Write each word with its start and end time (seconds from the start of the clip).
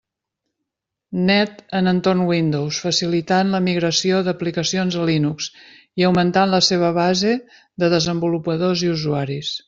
Net 1.25 1.59
en 1.79 1.89
entorn 1.89 2.21
Windows, 2.29 2.79
facilitant 2.85 3.51
la 3.55 3.59
migració 3.67 4.21
d'aplicacions 4.27 4.97
a 5.01 5.05
Linux 5.09 5.49
i 6.03 6.07
augmentant 6.07 6.49
la 6.55 6.61
seva 6.69 6.89
base 6.97 7.35
de 7.83 7.91
desenvolupadors 7.95 8.85
i 8.89 8.91
usuaris. 8.95 9.53